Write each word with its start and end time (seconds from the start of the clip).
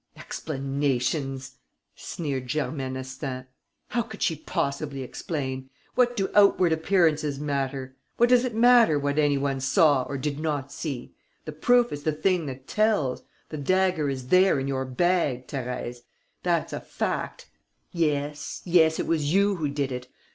"Explanations!" 0.17 1.57
sneered 1.95 2.49
Germaine 2.49 2.97
Astaing. 2.97 3.45
"How 3.89 4.01
could 4.01 4.23
she 4.23 4.35
possibly 4.35 5.03
explain? 5.03 5.69
What 5.93 6.17
do 6.17 6.29
outward 6.33 6.71
appearances 6.73 7.39
matter? 7.39 7.95
What 8.17 8.29
does 8.29 8.43
it 8.43 8.55
matter 8.55 8.97
what 8.97 9.19
any 9.19 9.37
one 9.37 9.59
saw 9.59 10.01
or 10.09 10.17
did 10.17 10.39
not 10.39 10.71
see? 10.71 11.13
The 11.45 11.51
proof 11.51 11.91
is 11.91 12.01
the 12.01 12.13
thing 12.13 12.47
that 12.47 12.67
tells.... 12.67 13.21
The 13.49 13.57
dagger 13.57 14.09
is 14.09 14.29
there, 14.29 14.59
in 14.59 14.67
your 14.67 14.85
bag, 14.85 15.45
Thérèse: 15.47 15.97
that's 16.41 16.73
a 16.73 16.79
fact.... 16.79 17.45
Yes, 17.91 18.63
yes, 18.65 18.97
it 18.99 19.05
was 19.05 19.31
you 19.31 19.57
who 19.57 19.69
did 19.69 19.91
it! 19.91 20.07